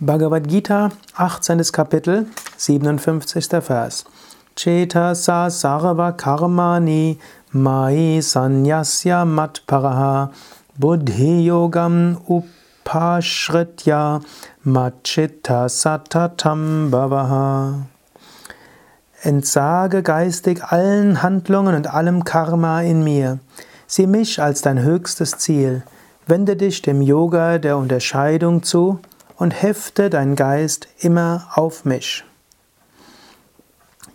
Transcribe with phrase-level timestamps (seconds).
[0.00, 1.62] Bhagavad Gita, 18.
[1.70, 3.60] Kapitel, 57.
[3.60, 4.04] Vers.
[4.56, 7.16] Cetasa sarva karmani
[7.52, 10.32] mai sanyasya matparaha
[10.76, 14.20] buddhi yogam upashritya
[14.66, 17.86] machitta satatam bhavaha.
[19.22, 23.38] Entsage geistig allen Handlungen und allem Karma in mir.
[23.86, 25.84] Sieh mich als dein höchstes Ziel.
[26.26, 28.98] Wende dich dem Yoga der Unterscheidung zu
[29.44, 32.24] und hefte dein Geist immer auf mich.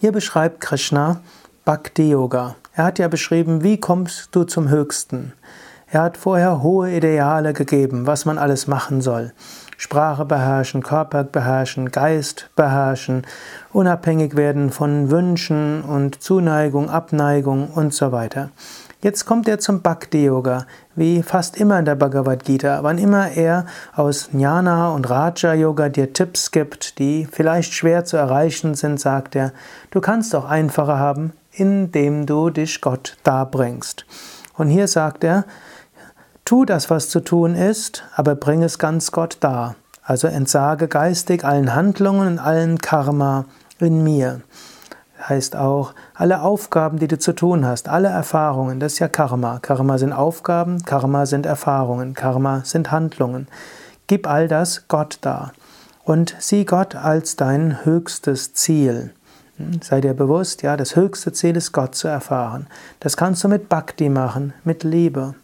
[0.00, 1.20] Hier beschreibt Krishna
[1.66, 2.54] Bhakti Yoga.
[2.72, 5.34] Er hat ja beschrieben, wie kommst du zum Höchsten.
[5.86, 9.34] Er hat vorher hohe Ideale gegeben, was man alles machen soll.
[9.76, 13.26] Sprache beherrschen, Körper beherrschen, Geist beherrschen,
[13.70, 18.48] unabhängig werden von Wünschen und Zuneigung, Abneigung und so weiter.
[19.00, 20.66] Jetzt kommt er zum Bhakti Yoga,
[20.96, 22.82] wie fast immer in der Bhagavad Gita.
[22.82, 28.16] Wann immer er aus Jnana und Raja Yoga dir Tipps gibt, die vielleicht schwer zu
[28.16, 29.52] erreichen sind, sagt er,
[29.92, 34.04] du kannst auch einfacher haben, indem du dich Gott darbringst.
[34.54, 35.44] Und hier sagt er,
[36.44, 39.76] tu das, was zu tun ist, aber bring es ganz Gott dar.
[40.02, 43.44] Also entsage geistig allen Handlungen und allen Karma
[43.78, 44.40] in mir
[45.28, 49.58] heißt auch, alle Aufgaben, die du zu tun hast, alle Erfahrungen, das ist ja Karma.
[49.60, 53.48] Karma sind Aufgaben, Karma sind Erfahrungen, Karma sind Handlungen.
[54.06, 55.52] Gib all das Gott dar
[56.04, 59.12] und sieh Gott als dein höchstes Ziel.
[59.58, 62.66] Hm, sei dir bewusst, ja, das höchste Ziel ist Gott zu erfahren.
[63.00, 65.34] Das kannst du mit Bhakti machen, mit Liebe.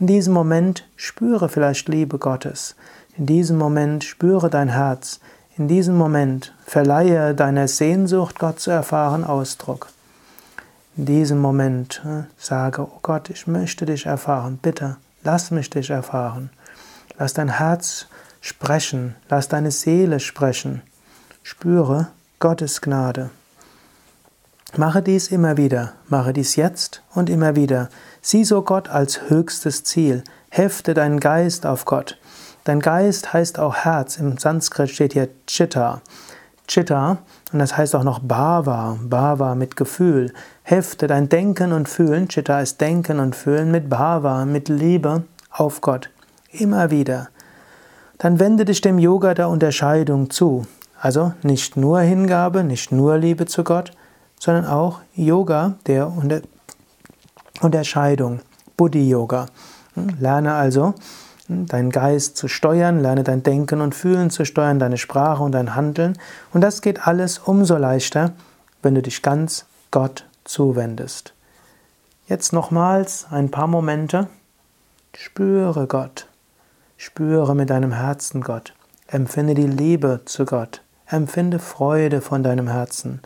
[0.00, 2.74] In diesem Moment spüre vielleicht Liebe Gottes.
[3.16, 5.20] In diesem Moment spüre dein Herz.
[5.58, 9.88] In diesem Moment verleihe deiner Sehnsucht, Gott zu erfahren, Ausdruck.
[10.96, 15.90] In diesem Moment äh, sage, oh Gott, ich möchte dich erfahren, bitte, lass mich dich
[15.90, 16.48] erfahren.
[17.18, 18.06] Lass dein Herz
[18.40, 20.80] sprechen, lass deine Seele sprechen.
[21.42, 22.08] Spüre
[22.40, 23.28] Gottes Gnade.
[24.78, 27.90] Mache dies immer wieder, mache dies jetzt und immer wieder.
[28.22, 32.16] Sieh so Gott als höchstes Ziel, hefte deinen Geist auf Gott.
[32.64, 34.18] Dein Geist heißt auch Herz.
[34.18, 36.00] Im Sanskrit steht hier Chitta.
[36.68, 37.18] Chitta,
[37.52, 40.32] und das heißt auch noch Bhava, Bhava mit Gefühl.
[40.62, 45.80] Hefte dein Denken und Fühlen, Chitta ist Denken und Fühlen mit Bhava, mit Liebe auf
[45.80, 46.10] Gott.
[46.50, 47.28] Immer wieder.
[48.18, 50.64] Dann wende dich dem Yoga der Unterscheidung zu.
[51.00, 53.90] Also nicht nur Hingabe, nicht nur Liebe zu Gott,
[54.38, 56.42] sondern auch Yoga der Unter
[57.60, 58.40] Unterscheidung,
[58.76, 59.46] Buddhi Yoga.
[59.94, 60.94] Hm, lerne also
[61.48, 65.74] deinen Geist zu steuern, lerne dein Denken und Fühlen zu steuern, deine Sprache und dein
[65.74, 66.18] Handeln.
[66.52, 68.32] Und das geht alles umso leichter,
[68.82, 71.34] wenn du dich ganz Gott zuwendest.
[72.26, 74.28] Jetzt nochmals ein paar Momente.
[75.14, 76.28] Spüre Gott.
[76.96, 78.74] Spüre mit deinem Herzen Gott.
[79.06, 80.82] Empfinde die Liebe zu Gott.
[81.06, 83.20] Empfinde Freude von deinem Herzen.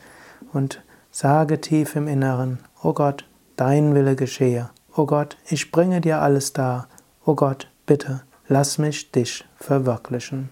[0.53, 3.25] Und sage tief im Inneren, O oh Gott,
[3.57, 4.71] dein Wille geschehe.
[4.97, 6.89] O oh Gott, ich bringe dir alles dar.
[7.25, 10.51] O oh Gott, Bitte, lass mich dich verwirklichen.